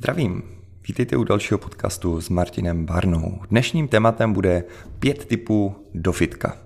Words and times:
Zdravím, 0.00 0.42
vítejte 0.88 1.16
u 1.16 1.24
dalšího 1.24 1.58
podcastu 1.58 2.20
s 2.20 2.28
Martinem 2.28 2.86
Barnou. 2.86 3.40
Dnešním 3.50 3.88
tématem 3.88 4.32
bude 4.32 4.64
pět 4.98 5.24
typů 5.24 5.76
do 5.94 6.12
fitka. 6.12 6.56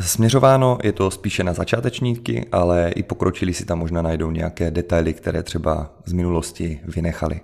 Směřováno 0.00 0.78
je 0.82 0.92
to 0.92 1.10
spíše 1.10 1.44
na 1.44 1.52
začátečníky, 1.52 2.48
ale 2.52 2.90
i 2.90 3.02
pokročili 3.02 3.54
si 3.54 3.64
tam 3.64 3.78
možná 3.78 4.02
najdou 4.02 4.30
nějaké 4.30 4.70
detaily, 4.70 5.14
které 5.14 5.42
třeba 5.42 5.90
z 6.04 6.12
minulosti 6.12 6.80
vynechali. 6.84 7.40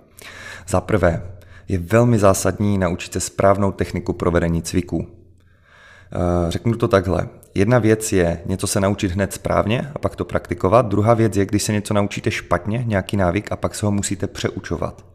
Za 0.67 0.81
prvé, 0.81 1.23
je 1.67 1.77
velmi 1.77 2.19
zásadní 2.19 2.77
naučit 2.77 3.13
se 3.13 3.19
správnou 3.19 3.71
techniku 3.71 4.13
provedení 4.13 4.61
cviků. 4.61 5.07
Eh, 5.07 6.51
řeknu 6.51 6.75
to 6.75 6.87
takhle. 6.87 7.29
Jedna 7.55 7.79
věc 7.79 8.11
je 8.11 8.41
něco 8.45 8.67
se 8.67 8.79
naučit 8.79 9.11
hned 9.11 9.33
správně 9.33 9.91
a 9.95 9.99
pak 9.99 10.15
to 10.15 10.25
praktikovat. 10.25 10.87
Druhá 10.87 11.13
věc 11.13 11.37
je, 11.37 11.45
když 11.45 11.63
se 11.63 11.73
něco 11.73 11.93
naučíte 11.93 12.31
špatně, 12.31 12.83
nějaký 12.87 13.17
návyk 13.17 13.51
a 13.51 13.55
pak 13.55 13.75
se 13.75 13.85
ho 13.85 13.91
musíte 13.91 14.27
přeučovat. 14.27 15.05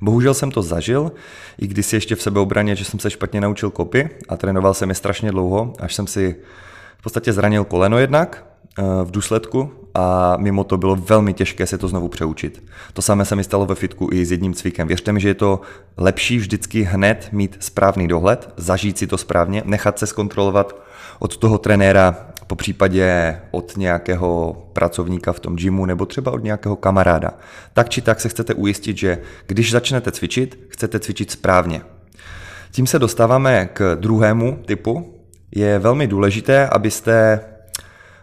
Bohužel 0.00 0.34
jsem 0.34 0.50
to 0.50 0.62
zažil, 0.62 1.12
i 1.58 1.66
když 1.66 1.86
si 1.86 1.96
ještě 1.96 2.14
v 2.14 2.22
sebeobraně, 2.22 2.76
že 2.76 2.84
jsem 2.84 3.00
se 3.00 3.10
špatně 3.10 3.40
naučil 3.40 3.70
kopy 3.70 4.10
a 4.28 4.36
trénoval 4.36 4.74
jsem 4.74 4.88
je 4.88 4.94
strašně 4.94 5.30
dlouho, 5.30 5.72
až 5.80 5.94
jsem 5.94 6.06
si 6.06 6.36
v 6.98 7.02
podstatě 7.02 7.32
zranil 7.32 7.64
koleno 7.64 7.98
jednak 7.98 8.46
eh, 8.78 8.82
v 9.04 9.10
důsledku 9.10 9.83
a 9.94 10.36
mimo 10.38 10.64
to 10.64 10.76
bylo 10.76 10.96
velmi 10.96 11.32
těžké 11.32 11.66
se 11.66 11.78
to 11.78 11.88
znovu 11.88 12.08
přeučit. 12.08 12.64
To 12.92 13.02
samé 13.02 13.24
se 13.24 13.36
mi 13.36 13.44
stalo 13.44 13.66
ve 13.66 13.74
fitku 13.74 14.08
i 14.12 14.26
s 14.26 14.30
jedním 14.30 14.54
cvikem. 14.54 14.88
Věřte 14.88 15.12
mi, 15.12 15.20
že 15.20 15.28
je 15.28 15.34
to 15.34 15.60
lepší 15.96 16.38
vždycky 16.38 16.82
hned 16.82 17.28
mít 17.32 17.56
správný 17.60 18.08
dohled, 18.08 18.48
zažít 18.56 18.98
si 18.98 19.06
to 19.06 19.18
správně, 19.18 19.62
nechat 19.64 19.98
se 19.98 20.06
zkontrolovat 20.06 20.76
od 21.18 21.36
toho 21.36 21.58
trenéra, 21.58 22.16
po 22.46 22.56
případě 22.56 23.40
od 23.50 23.76
nějakého 23.76 24.56
pracovníka 24.72 25.32
v 25.32 25.40
tom 25.40 25.56
gymu 25.56 25.86
nebo 25.86 26.06
třeba 26.06 26.32
od 26.32 26.44
nějakého 26.44 26.76
kamaráda. 26.76 27.30
Tak 27.72 27.88
či 27.88 28.00
tak 28.00 28.20
se 28.20 28.28
chcete 28.28 28.54
ujistit, 28.54 28.98
že 28.98 29.18
když 29.46 29.70
začnete 29.70 30.12
cvičit, 30.12 30.66
chcete 30.68 31.00
cvičit 31.00 31.30
správně. 31.30 31.80
Tím 32.70 32.86
se 32.86 32.98
dostáváme 32.98 33.68
k 33.72 33.96
druhému 34.00 34.58
typu. 34.66 35.14
Je 35.54 35.78
velmi 35.78 36.06
důležité, 36.06 36.68
abyste 36.68 37.40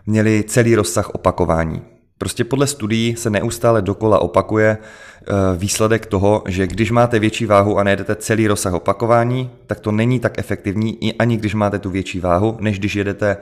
měli 0.06 0.44
celý 0.48 0.76
rozsah 0.76 1.10
opakování. 1.10 1.82
Prostě 2.18 2.44
podle 2.44 2.68
studií 2.68 3.16
se 3.16 3.30
neustále 3.30 3.82
dokola 3.82 4.20
opakuje 4.20 4.78
eh, 4.78 5.34
výsledek 5.58 6.06
toho, 6.06 6.44
že 6.48 6.68
když 6.68 6.92
máte 6.92 7.20
větší 7.20 7.46
váhu 7.46 7.78
a 7.78 7.84
nejedete 7.84 8.16
celý 8.16 8.48
rozsah 8.48 8.74
opakování, 8.74 9.50
tak 9.68 9.80
to 9.80 9.92
není 9.92 10.20
tak 10.20 10.38
efektivní 10.38 11.04
i 11.06 11.14
ani 11.14 11.38
když 11.38 11.54
máte 11.54 11.80
tu 11.80 11.90
větší 11.90 12.20
váhu, 12.20 12.58
než 12.60 12.80
když 12.80 12.96
jedete 12.96 13.38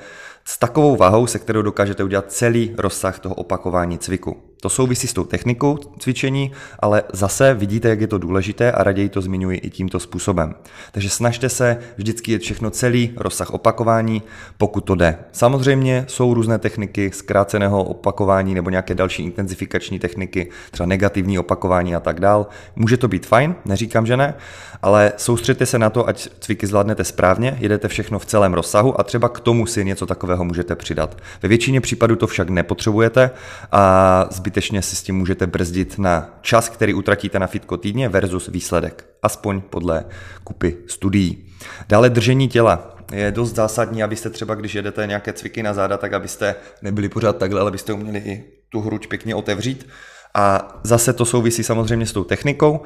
s 0.50 0.58
takovou 0.58 0.96
váhou, 0.96 1.28
se 1.28 1.40
kterou 1.40 1.62
dokážete 1.62 2.04
udělat 2.04 2.32
celý 2.32 2.74
rozsah 2.78 3.20
toho 3.20 3.36
opakování 3.36 3.98
cviku. 3.98 4.38
To 4.62 4.70
souvisí 4.70 5.08
s 5.08 5.14
tou 5.14 5.24
technikou 5.24 5.78
cvičení, 6.00 6.52
ale 6.80 7.04
zase 7.14 7.54
vidíte, 7.54 7.90
jak 7.90 8.02
je 8.02 8.08
to 8.08 8.18
důležité 8.18 8.72
a 8.72 8.84
raději 8.84 9.10
to 9.10 9.22
zmiňuji 9.22 9.58
i 9.58 9.70
tímto 9.70 10.00
způsobem. 10.00 10.56
Takže 10.92 11.10
snažte 11.10 11.50
se 11.50 11.78
vždycky 11.98 12.32
jet 12.32 12.42
všechno 12.42 12.70
celý 12.70 13.14
rozsah 13.18 13.52
opakování, 13.52 14.24
pokud 14.58 14.82
to 14.82 14.96
jde. 14.96 15.18
Samozřejmě 15.32 16.06
jsou 16.08 16.34
různé 16.34 16.60
techniky 16.60 17.12
zkráceného 17.14 17.84
opakování 17.84 18.56
nebo 18.56 18.70
nějaké 18.70 18.96
další 18.96 19.24
intenzifikační 19.24 20.00
techniky, 20.00 20.50
třeba 20.72 20.88
negativní 20.88 21.40
opakování 21.40 21.96
a 21.96 22.00
tak 22.00 22.20
dál. 22.20 22.48
Může 22.76 22.98
to 22.98 23.08
být 23.08 23.26
fajn, 23.26 23.56
neříkám, 23.66 24.06
že 24.06 24.18
ne, 24.18 24.34
ale 24.82 25.14
soustředte 25.18 25.66
se 25.66 25.80
na 25.80 25.90
to, 25.90 26.08
ať 26.08 26.28
cviky 26.40 26.68
zvládnete 26.68 27.04
správně, 27.04 27.58
jedete 27.60 27.88
všechno 27.88 28.20
v 28.20 28.26
celém 28.26 28.54
rozsahu 28.54 29.00
a 29.00 29.04
třeba 29.04 29.30
k 29.30 29.40
tomu 29.40 29.66
si 29.66 29.86
něco 29.86 30.06
takového 30.06 30.39
můžete 30.44 30.76
přidat. 30.76 31.18
Ve 31.42 31.50
většině 31.50 31.82
případů 31.82 32.16
to 32.16 32.28
však 32.28 32.50
nepotřebujete 32.50 33.32
a 33.72 34.26
zbytečně 34.32 34.82
si 34.82 34.96
s 34.96 35.04
tím 35.04 35.18
můžete 35.18 35.48
brzdit 35.48 36.00
na 36.00 36.40
čas, 36.42 36.70
který 36.70 36.94
utratíte 36.94 37.40
na 37.40 37.48
fitko 37.48 37.78
týdně 37.78 38.10
versus 38.10 38.48
výsledek, 38.48 39.06
aspoň 39.24 39.62
podle 39.62 40.06
kupy 40.44 40.78
studií. 40.88 41.46
Dále 41.90 42.10
držení 42.10 42.48
těla. 42.48 42.96
Je 43.14 43.32
dost 43.32 43.56
zásadní, 43.56 44.04
abyste 44.04 44.30
třeba, 44.30 44.56
když 44.56 44.76
jedete 44.76 45.08
nějaké 45.08 45.34
cviky 45.34 45.64
na 45.64 45.74
záda, 45.74 45.98
tak 45.98 46.14
abyste 46.14 46.56
nebyli 46.82 47.10
pořád 47.10 47.38
takhle, 47.38 47.62
ale 47.62 47.70
abyste 47.70 47.94
uměli 47.94 48.20
i 48.20 48.44
tu 48.70 48.82
hruď 48.82 49.08
pěkně 49.08 49.36
otevřít. 49.36 49.88
A 50.36 50.80
zase 50.84 51.14
to 51.14 51.26
souvisí 51.26 51.64
samozřejmě 51.64 52.06
s 52.06 52.12
tou 52.12 52.24
technikou, 52.24 52.82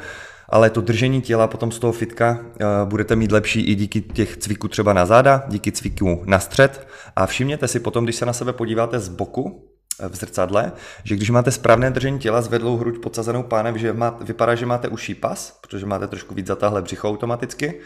ale 0.53 0.69
to 0.69 0.81
držení 0.81 1.21
těla 1.21 1.47
potom 1.47 1.71
z 1.71 1.79
toho 1.79 1.93
fitka 1.93 2.39
uh, 2.39 2.89
budete 2.89 3.15
mít 3.15 3.31
lepší 3.31 3.61
i 3.61 3.75
díky 3.75 4.01
těch 4.01 4.37
cviků 4.37 4.67
třeba 4.67 4.93
na 4.93 5.05
záda, 5.05 5.43
díky 5.47 5.71
cviků 5.71 6.23
na 6.25 6.39
střed. 6.39 6.87
A 7.15 7.25
všimněte 7.25 7.67
si 7.67 7.79
potom, 7.79 8.03
když 8.03 8.15
se 8.15 8.25
na 8.25 8.33
sebe 8.33 8.53
podíváte 8.53 8.99
z 8.99 9.09
boku, 9.09 9.69
v 10.09 10.15
zrcadle, 10.15 10.71
že 11.03 11.15
když 11.15 11.29
máte 11.29 11.51
správné 11.51 11.91
držení 11.91 12.19
těla, 12.19 12.41
zvedlou 12.41 12.77
hruď 12.77 13.01
podsazenou 13.01 13.43
pánem, 13.43 13.77
že 13.77 13.93
má, 13.93 14.17
vypadá, 14.21 14.55
že 14.55 14.65
máte 14.65 14.87
uší 14.87 15.15
pas, 15.15 15.59
protože 15.61 15.85
máte 15.85 16.07
trošku 16.07 16.35
víc 16.35 16.47
zatáhlé 16.47 16.81
břicho 16.81 17.09
automaticky, 17.09 17.79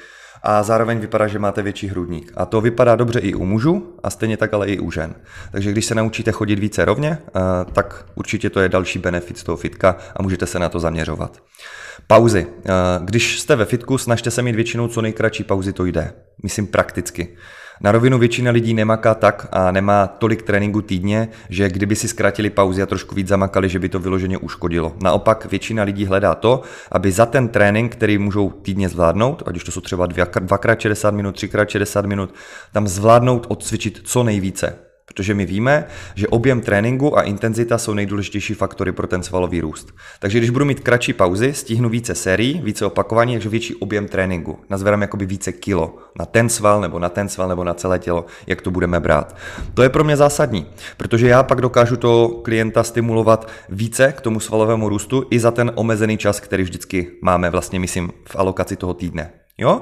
a 0.44 0.64
zároveň 0.64 1.00
vypadá, 1.00 1.28
že 1.28 1.40
máte 1.40 1.62
větší 1.62 1.88
hrudník. 1.88 2.32
A 2.36 2.46
to 2.46 2.62
vypadá 2.62 2.96
dobře 2.96 3.20
i 3.20 3.34
u 3.34 3.46
mužů 3.46 3.96
a 4.04 4.10
stejně 4.10 4.38
tak 4.38 4.54
ale 4.54 4.68
i 4.68 4.80
u 4.80 4.92
žen. 4.92 5.16
Takže 5.52 5.72
když 5.72 5.86
se 5.86 5.96
naučíte 5.96 6.32
chodit 6.32 6.60
více 6.60 6.86
rovně, 6.86 7.18
tak 7.74 8.06
určitě 8.16 8.50
to 8.50 8.60
je 8.60 8.70
další 8.70 9.00
benefit 9.00 9.38
z 9.38 9.44
toho 9.44 9.58
fitka 9.58 9.98
a 10.16 10.22
můžete 10.22 10.46
se 10.46 10.60
na 10.60 10.70
to 10.70 10.80
zaměřovat. 10.80 11.44
Pauzy. 12.08 12.48
Když 13.02 13.40
jste 13.40 13.56
ve 13.56 13.66
fitku, 13.66 13.98
snažte 13.98 14.32
se 14.32 14.42
mít 14.42 14.56
většinou 14.56 14.88
co 14.88 15.02
nejkratší 15.02 15.44
pauzy, 15.44 15.74
to 15.74 15.86
jde. 15.86 16.14
Myslím 16.44 16.68
prakticky. 16.68 17.38
Na 17.82 17.92
rovinu 17.92 18.20
většina 18.20 18.52
lidí 18.52 18.74
nemaká 18.74 19.14
tak 19.14 19.48
a 19.52 19.72
nemá 19.72 20.08
tolik 20.08 20.42
tréninku 20.42 20.82
týdně, 20.82 21.28
že 21.50 21.70
kdyby 21.70 21.96
si 21.96 22.08
zkrátili 22.08 22.50
pauzy 22.50 22.82
a 22.82 22.86
trošku 22.86 23.16
víc 23.16 23.28
zamakali, 23.28 23.70
že 23.70 23.80
by 23.80 23.90
to 23.90 24.00
vyloženě 24.00 24.38
uškodilo. 24.38 24.96
Naopak 25.04 25.46
většina 25.46 25.84
lidí 25.84 26.06
hledá 26.06 26.36
to, 26.36 26.62
aby 26.92 27.12
za 27.12 27.26
ten 27.26 27.48
trénink, 27.48 27.92
který 27.92 28.18
můžou 28.18 28.50
týdně 28.50 28.90
zvládnout, 28.90 29.44
ať 29.46 29.56
už 29.56 29.64
to 29.64 29.72
jsou 29.72 29.82
třeba 29.82 30.06
dvakrát 30.40 30.80
60 30.80 31.12
minut, 31.12 31.36
třikrát 31.36 31.70
60 31.70 32.06
minut, 32.06 32.34
tam 32.74 32.88
zvládnout 32.88 33.46
odcvičit 33.50 34.02
co 34.04 34.24
nejvíce. 34.24 34.87
Protože 35.08 35.34
my 35.34 35.46
víme, 35.46 35.88
že 36.16 36.28
objem 36.28 36.62
tréninku 36.62 37.18
a 37.18 37.22
intenzita 37.22 37.78
jsou 37.78 37.94
nejdůležitější 37.94 38.54
faktory 38.54 38.92
pro 38.92 39.08
ten 39.08 39.24
svalový 39.24 39.62
růst. 39.62 39.96
Takže 40.20 40.38
když 40.38 40.50
budu 40.50 40.66
mít 40.66 40.80
kratší 40.80 41.14
pauzy, 41.14 41.54
stihnu 41.54 41.90
více 41.90 42.16
sérií, 42.16 42.62
více 42.64 42.86
opakování, 42.86 43.34
takže 43.34 43.50
větší 43.50 43.76
objem 43.76 44.08
tréninku. 44.08 44.60
Nazverám 44.70 45.02
jakoby 45.02 45.26
více 45.26 45.52
kilo 45.52 45.98
na 46.20 46.26
ten 46.26 46.50
sval, 46.50 46.82
nebo 46.82 47.00
na 47.00 47.10
ten 47.10 47.30
sval, 47.30 47.50
nebo 47.50 47.64
na 47.64 47.74
celé 47.74 48.00
tělo, 48.00 48.26
jak 48.48 48.62
to 48.62 48.72
budeme 48.72 49.00
brát. 49.00 49.36
To 49.74 49.84
je 49.84 49.90
pro 49.90 50.04
mě 50.04 50.18
zásadní, 50.18 50.66
protože 50.98 51.28
já 51.28 51.44
pak 51.44 51.62
dokážu 51.62 51.98
to 51.98 52.42
klienta 52.44 52.84
stimulovat 52.84 53.50
více 53.70 54.14
k 54.18 54.22
tomu 54.22 54.40
svalovému 54.40 54.90
růstu 54.90 55.28
i 55.30 55.40
za 55.40 55.52
ten 55.52 55.72
omezený 55.76 56.18
čas, 56.18 56.40
který 56.40 56.64
vždycky 56.64 57.08
máme 57.22 57.50
vlastně, 57.50 57.80
myslím, 57.80 58.12
v 58.26 58.36
alokaci 58.36 58.76
toho 58.76 58.94
týdne. 58.94 59.32
Jo? 59.58 59.82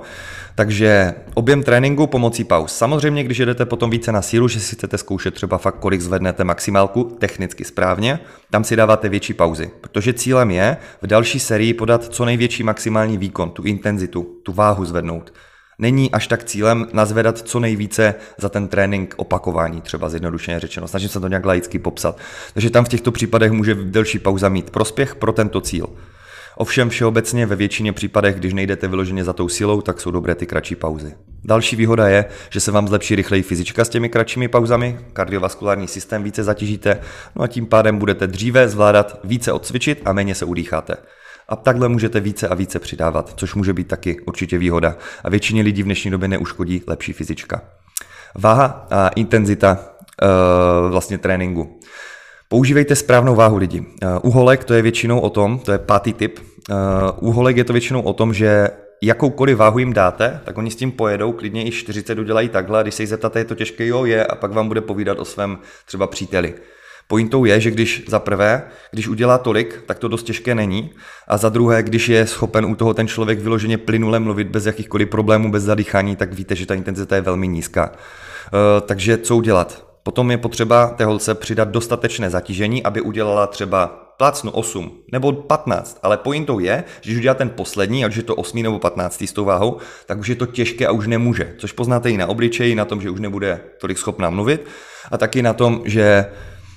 Takže 0.55 1.13
objem 1.33 1.63
tréninku 1.63 2.07
pomocí 2.07 2.43
pauz. 2.43 2.75
Samozřejmě, 2.75 3.23
když 3.23 3.37
jedete 3.37 3.65
potom 3.65 3.89
více 3.89 4.11
na 4.11 4.21
sílu, 4.21 4.47
že 4.47 4.59
si 4.59 4.75
chcete 4.75 4.97
zkoušet 4.97 5.33
třeba 5.33 5.57
fakt, 5.57 5.79
kolik 5.79 6.01
zvednete 6.01 6.43
maximálku 6.43 7.03
technicky 7.03 7.63
správně, 7.63 8.19
tam 8.51 8.63
si 8.63 8.75
dáváte 8.75 9.09
větší 9.09 9.33
pauzy. 9.33 9.71
Protože 9.81 10.13
cílem 10.13 10.51
je 10.51 10.77
v 11.01 11.07
další 11.07 11.39
sérii 11.39 11.73
podat 11.73 12.03
co 12.03 12.25
největší 12.25 12.63
maximální 12.63 13.17
výkon, 13.17 13.49
tu 13.51 13.63
intenzitu, 13.63 14.27
tu 14.43 14.53
váhu 14.53 14.85
zvednout. 14.85 15.33
Není 15.79 16.11
až 16.11 16.27
tak 16.27 16.43
cílem 16.43 16.87
nazvedat 16.93 17.37
co 17.37 17.59
nejvíce 17.59 18.15
za 18.37 18.49
ten 18.49 18.67
trénink 18.67 19.13
opakování, 19.17 19.81
třeba 19.81 20.09
zjednodušeně 20.09 20.59
řečeno. 20.59 20.87
Snažím 20.87 21.09
se 21.09 21.19
to 21.19 21.27
nějak 21.27 21.45
laicky 21.45 21.79
popsat. 21.79 22.17
Takže 22.53 22.69
tam 22.69 22.85
v 22.85 22.89
těchto 22.89 23.11
případech 23.11 23.51
může 23.51 23.75
delší 23.75 24.19
pauza 24.19 24.49
mít 24.49 24.69
prospěch 24.69 25.15
pro 25.15 25.33
tento 25.33 25.61
cíl. 25.61 25.87
Ovšem 26.57 26.89
všeobecně 26.89 27.45
ve 27.45 27.55
většině 27.55 27.93
případech, 27.93 28.35
když 28.35 28.53
nejdete 28.53 28.87
vyloženě 28.87 29.23
za 29.23 29.33
tou 29.33 29.49
silou, 29.49 29.81
tak 29.81 30.01
jsou 30.01 30.11
dobré 30.11 30.35
ty 30.35 30.45
kratší 30.45 30.75
pauzy. 30.75 31.13
Další 31.43 31.75
výhoda 31.75 32.07
je, 32.07 32.25
že 32.49 32.59
se 32.59 32.71
vám 32.71 32.87
zlepší 32.87 33.15
rychleji 33.15 33.43
fyzička 33.43 33.85
s 33.85 33.89
těmi 33.89 34.09
kratšími 34.09 34.47
pauzami, 34.47 34.99
kardiovaskulární 35.13 35.87
systém 35.87 36.23
více 36.23 36.43
zatížíte, 36.43 36.99
no 37.35 37.43
a 37.43 37.47
tím 37.47 37.65
pádem 37.65 37.97
budete 37.97 38.27
dříve 38.27 38.69
zvládat 38.69 39.19
více 39.23 39.51
odcvičit 39.51 40.01
a 40.05 40.13
méně 40.13 40.35
se 40.35 40.45
udýcháte. 40.45 40.95
A 41.49 41.55
takhle 41.55 41.89
můžete 41.89 42.19
více 42.19 42.47
a 42.47 42.55
více 42.55 42.79
přidávat, 42.79 43.33
což 43.35 43.55
může 43.55 43.73
být 43.73 43.87
taky 43.87 44.19
určitě 44.21 44.57
výhoda. 44.57 44.95
A 45.23 45.29
většině 45.29 45.61
lidí 45.61 45.83
v 45.83 45.85
dnešní 45.85 46.11
době 46.11 46.27
neuškodí 46.27 46.81
lepší 46.87 47.13
fyzička. 47.13 47.61
Váha 48.35 48.87
a 48.91 49.07
intenzita 49.07 49.79
uh, 49.79 50.91
vlastně 50.91 51.17
tréninku. 51.17 51.79
Používejte 52.55 52.95
správnou 52.95 53.35
váhu 53.35 53.57
lidi. 53.57 53.85
Uholek 54.21 54.63
to 54.63 54.73
je 54.73 54.81
většinou 54.81 55.19
o 55.19 55.29
tom, 55.29 55.59
to 55.59 55.71
je 55.71 55.77
pátý 55.77 56.13
tip, 56.13 56.39
uholek 57.19 57.57
je 57.57 57.63
to 57.63 57.73
většinou 57.73 58.01
o 58.01 58.13
tom, 58.13 58.33
že 58.33 58.69
jakoukoliv 59.01 59.57
váhu 59.57 59.79
jim 59.79 59.93
dáte, 59.93 60.41
tak 60.45 60.57
oni 60.57 60.71
s 60.71 60.75
tím 60.75 60.91
pojedou, 60.91 61.31
klidně 61.31 61.67
i 61.67 61.71
40 61.71 62.19
udělají 62.19 62.49
takhle, 62.49 62.83
když 62.83 62.95
se 62.95 63.03
jí 63.03 63.07
zeptáte, 63.07 63.39
je 63.39 63.45
to 63.45 63.55
těžké, 63.55 63.87
jo, 63.87 64.05
je, 64.05 64.25
a 64.25 64.35
pak 64.35 64.51
vám 64.51 64.67
bude 64.67 64.81
povídat 64.81 65.19
o 65.19 65.25
svém 65.25 65.57
třeba 65.85 66.07
příteli. 66.07 66.53
Pointou 67.07 67.45
je, 67.45 67.59
že 67.59 67.71
když 67.71 68.05
za 68.07 68.19
prvé, 68.19 68.63
když 68.91 69.07
udělá 69.07 69.37
tolik, 69.37 69.83
tak 69.85 69.99
to 69.99 70.07
dost 70.07 70.23
těžké 70.23 70.55
není. 70.55 70.91
A 71.27 71.37
za 71.37 71.49
druhé, 71.49 71.83
když 71.83 72.09
je 72.09 72.27
schopen 72.27 72.65
u 72.65 72.75
toho 72.75 72.93
ten 72.93 73.07
člověk 73.07 73.39
vyloženě 73.39 73.77
plynule 73.77 74.19
mluvit 74.19 74.47
bez 74.47 74.65
jakýchkoliv 74.65 75.09
problémů, 75.09 75.51
bez 75.51 75.63
zadýchání, 75.63 76.15
tak 76.15 76.33
víte, 76.33 76.55
že 76.55 76.65
ta 76.65 76.73
intenzita 76.73 77.15
je 77.15 77.21
velmi 77.21 77.47
nízká. 77.47 77.91
Uh, 77.91 78.87
takže 78.87 79.17
co 79.17 79.35
udělat? 79.35 79.84
Potom 80.05 80.31
je 80.31 80.37
potřeba 80.37 80.87
té 80.87 81.05
holce 81.05 81.35
přidat 81.35 81.67
dostatečné 81.67 82.29
zatížení, 82.29 82.83
aby 82.83 83.01
udělala 83.01 83.47
třeba 83.47 83.87
plácnu 84.17 84.51
8 84.51 84.91
nebo 85.11 85.33
15, 85.33 85.99
ale 86.03 86.17
pointou 86.17 86.59
je, 86.59 86.83
že 87.01 87.11
když 87.11 87.17
udělá 87.17 87.33
ten 87.33 87.49
poslední, 87.49 88.05
ať 88.05 88.11
už 88.11 88.17
je 88.17 88.23
to 88.23 88.35
8 88.35 88.63
nebo 88.63 88.79
15 88.79 89.21
s 89.21 89.33
tou 89.33 89.45
váhou, 89.45 89.77
tak 90.05 90.19
už 90.19 90.27
je 90.27 90.35
to 90.35 90.45
těžké 90.45 90.87
a 90.87 90.91
už 90.91 91.07
nemůže. 91.07 91.55
Což 91.57 91.71
poznáte 91.71 92.09
i 92.09 92.17
na 92.17 92.27
obličeji, 92.27 92.75
na 92.75 92.85
tom, 92.85 93.01
že 93.01 93.09
už 93.09 93.19
nebude 93.19 93.59
tolik 93.81 93.97
schopná 93.97 94.29
mluvit 94.29 94.65
a 95.11 95.17
taky 95.17 95.41
na 95.41 95.53
tom, 95.53 95.81
že 95.85 96.25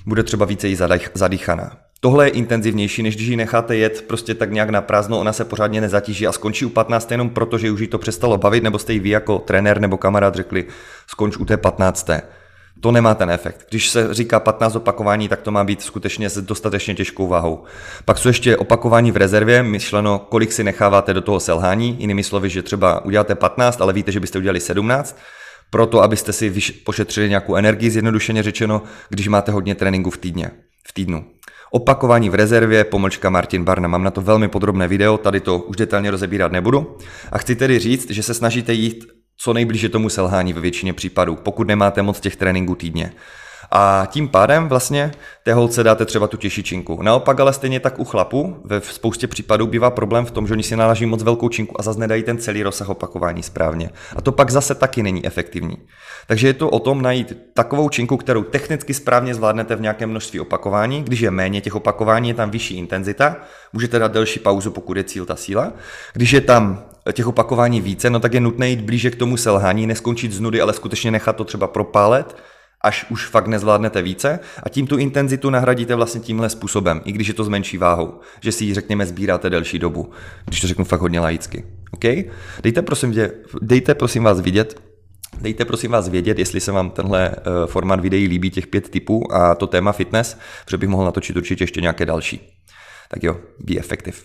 bude 0.05 0.23
třeba 0.23 0.45
více 0.45 0.67
jí 0.67 0.77
zadýchaná. 1.13 1.77
Tohle 1.99 2.25
je 2.25 2.29
intenzivnější, 2.29 3.03
než 3.03 3.15
když 3.15 3.27
ji 3.27 3.35
necháte 3.35 3.75
jet 3.75 4.05
prostě 4.07 4.33
tak 4.33 4.51
nějak 4.51 4.69
na 4.69 4.81
prázdno, 4.81 5.19
ona 5.19 5.33
se 5.33 5.45
pořádně 5.45 5.81
nezatíží 5.81 6.27
a 6.27 6.31
skončí 6.31 6.65
u 6.65 6.69
15. 6.69 7.11
jenom 7.11 7.29
proto, 7.29 7.57
že 7.57 7.71
už 7.71 7.79
jí 7.79 7.87
to 7.87 7.97
přestalo 7.97 8.37
bavit, 8.37 8.63
nebo 8.63 8.79
jste 8.79 8.93
jí 8.93 8.99
vy 8.99 9.09
jako 9.09 9.39
trenér 9.39 9.81
nebo 9.81 9.97
kamarád 9.97 10.35
řekli, 10.35 10.65
skonč 11.07 11.37
u 11.37 11.45
té 11.45 11.57
15. 11.57 12.09
To 12.81 12.91
nemá 12.91 13.15
ten 13.15 13.29
efekt. 13.29 13.65
Když 13.69 13.89
se 13.89 14.13
říká 14.13 14.39
15 14.39 14.75
opakování, 14.75 15.29
tak 15.29 15.41
to 15.41 15.51
má 15.51 15.63
být 15.63 15.81
skutečně 15.81 16.29
s 16.29 16.41
dostatečně 16.41 16.95
těžkou 16.95 17.27
váhou. 17.27 17.63
Pak 18.05 18.17
jsou 18.17 18.29
ještě 18.29 18.57
opakování 18.57 19.11
v 19.11 19.17
rezervě, 19.17 19.63
myšleno, 19.63 20.19
kolik 20.19 20.51
si 20.51 20.63
necháváte 20.63 21.13
do 21.13 21.21
toho 21.21 21.39
selhání, 21.39 21.95
jinými 21.99 22.23
slovy, 22.23 22.49
že 22.49 22.61
třeba 22.61 23.05
uděláte 23.05 23.35
15, 23.35 23.81
ale 23.81 23.93
víte, 23.93 24.11
že 24.11 24.19
byste 24.19 24.39
udělali 24.39 24.59
17, 24.59 25.17
proto 25.69 26.01
abyste 26.01 26.33
si 26.33 26.53
pošetřili 26.85 27.29
nějakou 27.29 27.55
energii, 27.55 27.89
zjednodušeně 27.89 28.43
řečeno, 28.43 28.81
když 29.09 29.27
máte 29.27 29.51
hodně 29.51 29.75
tréninku 29.75 30.09
v 30.09 30.17
týdně, 30.17 30.51
v 30.87 30.93
týdnu. 30.93 31.25
Opakování 31.71 32.29
v 32.29 32.35
rezervě, 32.35 32.83
pomlčka 32.83 33.29
Martin 33.29 33.63
Barna. 33.63 33.87
Mám 33.87 34.03
na 34.03 34.11
to 34.11 34.21
velmi 34.21 34.47
podrobné 34.47 34.87
video, 34.87 35.17
tady 35.17 35.39
to 35.39 35.59
už 35.59 35.77
detailně 35.77 36.11
rozebírat 36.11 36.51
nebudu. 36.51 36.97
A 37.31 37.37
chci 37.37 37.55
tedy 37.55 37.79
říct, 37.79 38.09
že 38.09 38.23
se 38.23 38.33
snažíte 38.33 38.73
jít 38.73 39.18
co 39.41 39.53
nejblíže 39.53 39.89
tomu 39.89 40.09
selhání 40.09 40.53
ve 40.53 40.61
většině 40.61 40.93
případů, 40.93 41.35
pokud 41.35 41.67
nemáte 41.67 42.01
moc 42.01 42.19
těch 42.19 42.35
tréninků 42.35 42.75
týdně. 42.75 43.11
A 43.71 44.07
tím 44.11 44.27
pádem 44.27 44.67
vlastně 44.67 45.11
té 45.43 45.53
holce 45.53 45.83
dáte 45.83 46.05
třeba 46.05 46.27
tu 46.27 46.37
těžší 46.37 46.63
činku. 46.63 47.01
Naopak 47.01 47.39
ale 47.39 47.53
stejně 47.53 47.79
tak 47.79 47.99
u 47.99 48.03
chlapu 48.03 48.61
ve 48.63 48.81
spoustě 48.81 49.27
případů 49.27 49.67
bývá 49.67 49.89
problém 49.89 50.25
v 50.25 50.31
tom, 50.31 50.47
že 50.47 50.53
oni 50.53 50.63
si 50.63 50.75
nalaží 50.75 51.05
moc 51.05 51.23
velkou 51.23 51.49
činku 51.49 51.79
a 51.79 51.83
zase 51.83 51.99
nedají 51.99 52.23
ten 52.23 52.37
celý 52.37 52.63
rozsah 52.63 52.89
opakování 52.89 53.43
správně. 53.43 53.89
A 54.15 54.21
to 54.21 54.31
pak 54.31 54.49
zase 54.49 54.75
taky 54.75 55.03
není 55.03 55.25
efektivní. 55.25 55.77
Takže 56.27 56.47
je 56.47 56.53
to 56.53 56.69
o 56.69 56.79
tom 56.79 57.01
najít 57.01 57.37
takovou 57.53 57.89
činku, 57.89 58.17
kterou 58.17 58.43
technicky 58.43 58.93
správně 58.93 59.35
zvládnete 59.35 59.75
v 59.75 59.81
nějakém 59.81 60.09
množství 60.09 60.39
opakování. 60.39 61.03
Když 61.03 61.19
je 61.19 61.31
méně 61.31 61.61
těch 61.61 61.75
opakování, 61.75 62.29
je 62.29 62.35
tam 62.35 62.51
vyšší 62.51 62.77
intenzita, 62.77 63.35
můžete 63.73 63.99
dát 63.99 64.11
delší 64.11 64.39
pauzu, 64.39 64.71
pokud 64.71 64.97
je 64.97 65.03
cíl 65.03 65.25
ta 65.25 65.35
síla. 65.35 65.73
Když 66.13 66.31
je 66.31 66.41
tam 66.41 66.88
těch 67.11 67.27
opakování 67.27 67.81
více, 67.81 68.09
no 68.09 68.19
tak 68.19 68.33
je 68.33 68.39
nutné 68.39 68.69
jít 68.69 68.81
blíže 68.81 69.11
k 69.11 69.15
tomu 69.15 69.37
selhání, 69.37 69.87
neskončit 69.87 70.31
z 70.31 70.39
nudy, 70.39 70.61
ale 70.61 70.73
skutečně 70.73 71.11
nechat 71.11 71.35
to 71.35 71.43
třeba 71.43 71.67
propálet 71.67 72.35
až 72.81 73.05
už 73.09 73.25
fakt 73.25 73.47
nezvládnete 73.47 74.01
více 74.01 74.39
a 74.63 74.69
tím 74.69 74.87
tu 74.87 74.97
intenzitu 74.97 75.49
nahradíte 75.49 75.95
vlastně 75.95 76.21
tímhle 76.21 76.49
způsobem, 76.49 77.01
i 77.05 77.11
když 77.11 77.27
je 77.27 77.33
to 77.33 77.43
s 77.43 77.49
menší 77.49 77.77
váhou, 77.77 78.19
že 78.41 78.51
si 78.51 78.65
ji 78.65 78.73
řekněme 78.73 79.05
sbíráte 79.05 79.49
delší 79.49 79.79
dobu, 79.79 80.11
když 80.45 80.61
to 80.61 80.67
řeknu 80.67 80.85
fakt 80.85 81.01
hodně 81.01 81.19
laicky. 81.19 81.63
OK? 81.91 82.03
Dejte 82.63 82.81
prosím, 82.81 83.15
dejte 83.61 83.95
prosím 83.95 84.23
vás 84.23 84.41
vidět, 84.41 84.81
Dejte 85.41 85.65
prosím 85.65 85.91
vás 85.91 86.09
vědět, 86.09 86.39
jestli 86.39 86.59
se 86.59 86.71
vám 86.71 86.89
tenhle 86.89 87.29
uh, 87.29 87.65
formát 87.65 87.99
videí 87.99 88.27
líbí, 88.27 88.49
těch 88.49 88.67
pět 88.67 88.89
typů 88.89 89.33
a 89.33 89.55
to 89.55 89.67
téma 89.67 89.91
fitness, 89.91 90.37
protože 90.65 90.77
bych 90.77 90.89
mohl 90.89 91.05
natočit 91.05 91.37
určitě 91.37 91.63
ještě 91.63 91.81
nějaké 91.81 92.05
další. 92.05 92.41
Tak 93.09 93.23
jo, 93.23 93.37
be 93.59 93.77
effective. 93.77 94.17